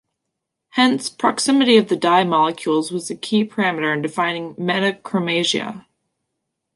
Hence, 0.69 1.09
proximity 1.11 1.77
of 1.77 1.87
the 1.87 1.95
dye 1.95 2.23
molecules 2.23 2.91
was 2.91 3.07
the 3.09 3.15
key 3.15 3.45
parameter 3.45 3.93
in 3.95 4.01
defining 4.01 4.55
metachromasia. 4.55 5.85